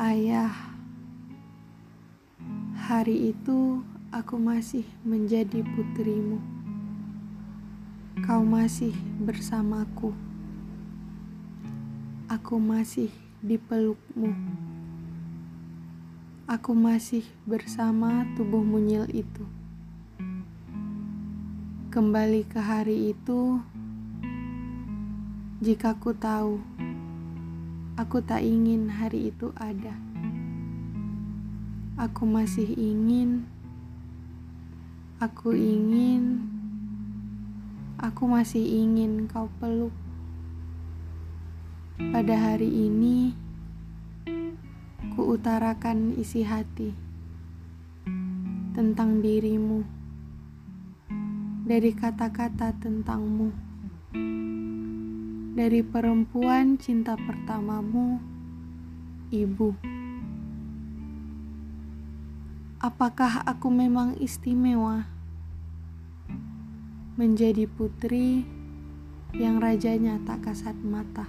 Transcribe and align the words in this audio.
Ayah, 0.00 0.56
hari 2.88 3.36
itu 3.36 3.84
aku 4.08 4.40
masih 4.40 4.88
menjadi 5.04 5.60
putrimu. 5.60 6.40
Kau 8.24 8.40
masih 8.40 8.96
bersamaku. 9.20 10.16
Aku 12.32 12.56
masih 12.56 13.12
dipelukmu. 13.44 14.32
Aku 16.48 16.72
masih 16.72 17.28
bersama 17.44 18.24
tubuh 18.40 18.64
munyil 18.64 19.04
itu. 19.12 19.44
Kembali 21.92 22.48
ke 22.48 22.56
hari 22.56 23.12
itu, 23.12 23.60
jika 25.60 25.92
ku 25.92 26.16
tahu 26.16 26.56
Aku 28.00 28.24
tak 28.24 28.40
ingin 28.40 28.88
hari 28.88 29.28
itu 29.28 29.52
ada. 29.60 29.92
Aku 32.00 32.24
masih 32.24 32.72
ingin, 32.72 33.44
aku 35.20 35.52
ingin, 35.52 36.40
aku 38.00 38.24
masih 38.24 38.64
ingin 38.64 39.28
kau 39.28 39.52
peluk. 39.60 39.92
Pada 42.00 42.40
hari 42.40 42.72
ini, 42.72 43.36
ku 45.12 45.36
utarakan 45.36 46.16
isi 46.16 46.40
hati 46.40 46.96
tentang 48.72 49.20
dirimu 49.20 49.84
dari 51.68 51.92
kata-kata 51.92 52.72
tentangmu 52.80 53.52
dari 55.50 55.82
perempuan 55.82 56.78
cinta 56.78 57.18
pertamamu, 57.18 58.22
ibu. 59.34 59.74
Apakah 62.78 63.42
aku 63.42 63.66
memang 63.66 64.14
istimewa 64.22 65.10
menjadi 67.18 67.66
putri 67.66 68.46
yang 69.34 69.58
rajanya 69.58 70.22
tak 70.22 70.46
kasat 70.46 70.78
mata, 70.86 71.26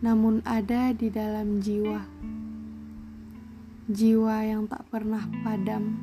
namun 0.00 0.40
ada 0.48 0.96
di 0.96 1.12
dalam 1.12 1.60
jiwa, 1.60 2.00
jiwa 3.92 4.36
yang 4.40 4.64
tak 4.72 4.88
pernah 4.88 5.28
padam, 5.44 6.00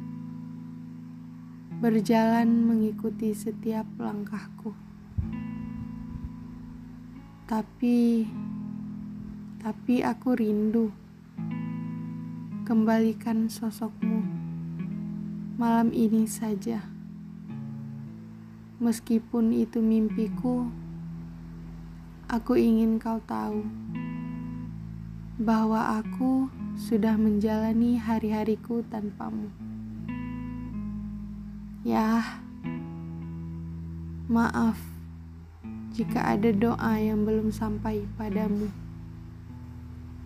berjalan 1.81 2.69
mengikuti 2.69 3.33
setiap 3.33 3.89
langkahku. 3.97 4.89
Tapi, 7.50 8.30
tapi 9.58 10.05
aku 10.05 10.38
rindu. 10.38 10.94
Kembalikan 12.61 13.50
sosokmu 13.50 14.22
malam 15.58 15.89
ini 15.89 16.30
saja. 16.30 16.86
Meskipun 18.77 19.50
itu 19.50 19.81
mimpiku, 19.81 20.70
aku 22.30 22.53
ingin 22.53 23.02
kau 23.02 23.17
tahu 23.25 23.66
bahwa 25.42 26.05
aku 26.05 26.53
sudah 26.77 27.17
menjalani 27.17 27.97
hari-hariku 27.97 28.86
tanpamu. 28.94 29.50
Ya, 31.81 32.22
maaf 34.30 34.98
jika 36.00 36.31
ada 36.31 36.55
doa 36.55 36.95
yang 36.95 37.28
belum 37.28 37.52
sampai 37.52 38.08
padamu. 38.16 38.72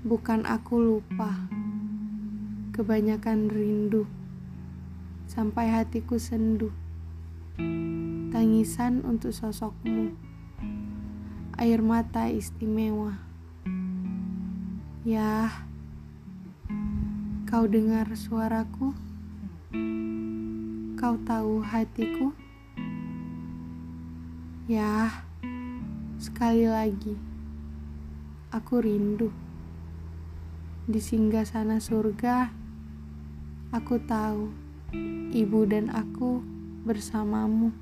Bukan 0.06 0.46
aku 0.46 0.78
lupa, 0.78 1.50
kebanyakan 2.78 3.50
rindu, 3.50 4.06
sampai 5.26 5.74
hatiku 5.74 6.22
sendu. 6.22 6.70
Tangisan 8.30 9.02
untuk 9.02 9.34
sosokmu, 9.34 10.14
air 11.58 11.82
mata 11.82 12.30
istimewa. 12.30 13.18
Ya, 15.02 15.50
kau 17.50 17.66
dengar 17.66 18.14
suaraku? 18.14 18.94
Kau 21.02 21.18
tahu 21.26 21.66
hatiku? 21.66 22.30
Ya, 24.70 25.26
Sekali 26.24 26.64
lagi, 26.64 27.20
aku 28.48 28.80
rindu. 28.80 29.28
Di 30.88 31.04
singgah 31.04 31.44
sana 31.44 31.84
surga, 31.84 32.48
aku 33.76 34.00
tahu 34.08 34.48
ibu 35.36 35.60
dan 35.68 35.92
aku 35.92 36.40
bersamamu. 36.88 37.76